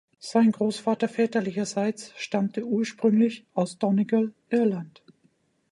[0.17, 5.03] Sein Großvater väterlicherseits stammte ursprünglich aus Donegal, Irland.